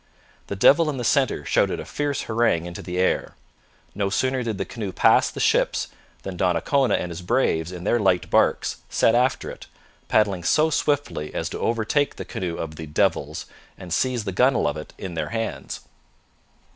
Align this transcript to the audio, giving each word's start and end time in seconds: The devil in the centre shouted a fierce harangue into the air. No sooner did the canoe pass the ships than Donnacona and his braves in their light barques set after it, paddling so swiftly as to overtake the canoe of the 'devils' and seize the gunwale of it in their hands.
The 0.47 0.55
devil 0.55 0.89
in 0.89 0.97
the 0.97 1.03
centre 1.03 1.45
shouted 1.45 1.79
a 1.79 1.85
fierce 1.85 2.23
harangue 2.23 2.65
into 2.65 2.81
the 2.81 2.97
air. 2.97 3.35
No 3.93 4.09
sooner 4.09 4.41
did 4.41 4.57
the 4.57 4.65
canoe 4.65 4.91
pass 4.91 5.29
the 5.29 5.39
ships 5.39 5.89
than 6.23 6.37
Donnacona 6.37 6.95
and 6.95 7.11
his 7.11 7.21
braves 7.21 7.71
in 7.71 7.83
their 7.83 7.99
light 7.99 8.31
barques 8.31 8.77
set 8.89 9.13
after 9.13 9.51
it, 9.51 9.67
paddling 10.07 10.43
so 10.43 10.71
swiftly 10.71 11.31
as 11.35 11.49
to 11.49 11.59
overtake 11.59 12.15
the 12.15 12.25
canoe 12.25 12.57
of 12.57 12.77
the 12.77 12.87
'devils' 12.87 13.45
and 13.77 13.93
seize 13.93 14.23
the 14.23 14.31
gunwale 14.33 14.67
of 14.67 14.75
it 14.75 14.91
in 14.97 15.13
their 15.13 15.29
hands. 15.29 15.81